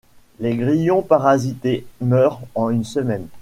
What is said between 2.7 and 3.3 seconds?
une semaine.